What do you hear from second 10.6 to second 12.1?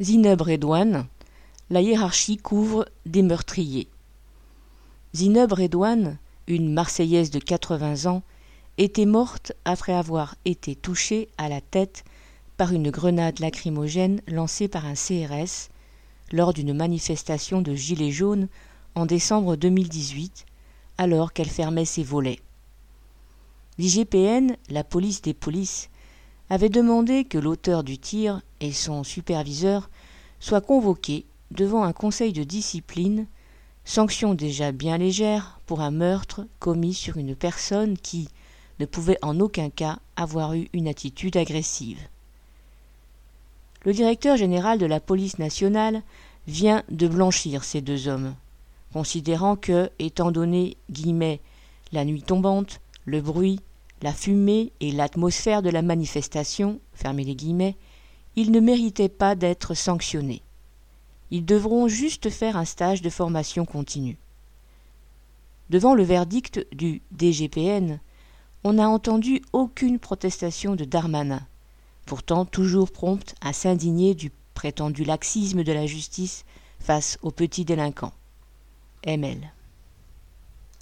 touchée à la tête